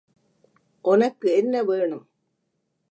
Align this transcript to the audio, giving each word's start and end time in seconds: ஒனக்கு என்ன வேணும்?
ஒனக்கு 0.85 1.27
என்ன 1.35 1.63
வேணும்? 1.63 2.05